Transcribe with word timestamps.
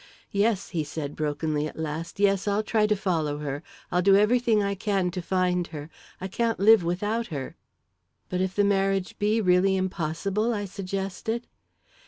"Yes," 0.31 0.69
he 0.69 0.83
said 0.83 1.15
brokenly, 1.15 1.67
at 1.67 1.77
last. 1.77 2.19
"Yes, 2.19 2.47
I'll 2.47 2.63
try 2.63 2.87
to 2.87 2.95
follow 2.95 3.37
her. 3.37 3.61
I'll 3.91 4.01
do 4.01 4.15
everything 4.15 4.63
I 4.63 4.73
can 4.73 5.11
to 5.11 5.21
find 5.21 5.67
her. 5.67 5.91
I 6.19 6.27
can't 6.27 6.59
live 6.59 6.83
without 6.83 7.27
her!" 7.27 7.55
"But 8.27 8.41
if 8.41 8.55
the 8.55 8.63
marriage 8.63 9.19
be 9.19 9.39
really 9.41 9.75
impossible?" 9.77 10.55
I 10.55 10.65
suggested. 10.65 11.45